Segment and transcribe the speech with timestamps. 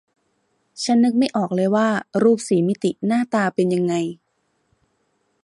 [0.83, 1.87] ฉันนึกไม่ออกเลยว่า
[2.23, 3.93] รูปสี่มิติหน้าตาเป็นยังไง